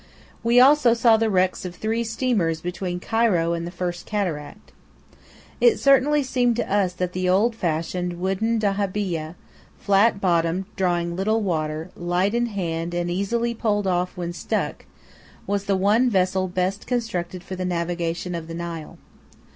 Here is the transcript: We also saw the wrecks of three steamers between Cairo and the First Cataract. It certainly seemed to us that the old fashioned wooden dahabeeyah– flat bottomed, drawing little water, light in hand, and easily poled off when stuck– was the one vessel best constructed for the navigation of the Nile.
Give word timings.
We 0.43 0.59
also 0.59 0.95
saw 0.95 1.15
the 1.15 1.29
wrecks 1.29 1.63
of 1.63 1.75
three 1.75 2.03
steamers 2.03 2.59
between 2.59 2.99
Cairo 2.99 3.53
and 3.53 3.67
the 3.67 3.69
First 3.69 4.07
Cataract. 4.07 4.71
It 5.61 5.77
certainly 5.79 6.23
seemed 6.23 6.55
to 6.55 6.67
us 6.73 6.93
that 6.93 7.13
the 7.13 7.29
old 7.29 7.55
fashioned 7.55 8.13
wooden 8.19 8.59
dahabeeyah– 8.59 9.35
flat 9.77 10.19
bottomed, 10.19 10.65
drawing 10.75 11.15
little 11.15 11.41
water, 11.41 11.91
light 11.95 12.33
in 12.33 12.47
hand, 12.47 12.95
and 12.95 13.11
easily 13.11 13.53
poled 13.53 13.85
off 13.85 14.17
when 14.17 14.33
stuck– 14.33 14.85
was 15.45 15.65
the 15.65 15.77
one 15.77 16.09
vessel 16.09 16.47
best 16.47 16.87
constructed 16.87 17.43
for 17.43 17.55
the 17.55 17.63
navigation 17.63 18.33
of 18.33 18.47
the 18.47 18.55
Nile. 18.55 18.97